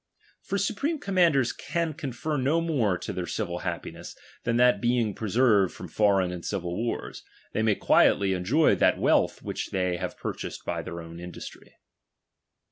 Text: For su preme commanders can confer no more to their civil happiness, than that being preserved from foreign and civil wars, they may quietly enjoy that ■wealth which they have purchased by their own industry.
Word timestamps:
For 0.41 0.57
su 0.57 0.73
preme 0.73 0.99
commanders 0.99 1.51
can 1.53 1.93
confer 1.93 2.35
no 2.35 2.59
more 2.59 2.97
to 2.97 3.13
their 3.13 3.27
civil 3.27 3.59
happiness, 3.59 4.17
than 4.45 4.57
that 4.57 4.81
being 4.81 5.13
preserved 5.13 5.75
from 5.75 5.87
foreign 5.89 6.31
and 6.31 6.43
civil 6.43 6.75
wars, 6.75 7.21
they 7.53 7.61
may 7.61 7.75
quietly 7.75 8.33
enjoy 8.33 8.73
that 8.73 8.97
■wealth 8.97 9.43
which 9.43 9.69
they 9.69 9.97
have 9.97 10.17
purchased 10.17 10.65
by 10.65 10.81
their 10.81 11.01
own 11.01 11.19
industry. 11.19 11.75